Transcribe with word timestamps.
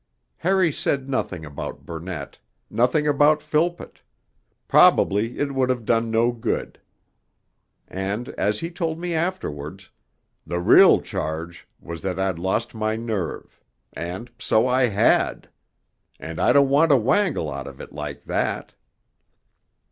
Harry 0.37 0.71
said 0.71 1.07
nothing 1.07 1.45
about 1.45 1.85
Burnett; 1.85 2.39
nothing 2.71 3.07
about 3.07 3.39
Philpott; 3.39 4.01
probably 4.67 5.37
it 5.37 5.53
would 5.53 5.69
have 5.69 5.85
done 5.85 6.09
no 6.09 6.31
good. 6.31 6.79
And 7.87 8.29
as 8.29 8.59
he 8.61 8.71
told 8.71 8.97
me 8.97 9.13
afterwards, 9.13 9.91
'The 10.47 10.59
real 10.59 11.01
charge 11.01 11.67
was 11.79 12.01
that 12.01 12.17
I'd 12.19 12.39
lost 12.39 12.73
my 12.73 12.95
nerve 12.95 13.61
and 13.93 14.31
so 14.39 14.65
I 14.67 14.87
had. 14.87 15.49
And 16.19 16.41
I 16.41 16.51
don't 16.51 16.69
want 16.69 16.89
to 16.89 16.97
wangle 16.97 17.51
out 17.51 17.67
of 17.67 17.79
it 17.79 17.93
like 17.93 18.23
that.' 18.23 18.73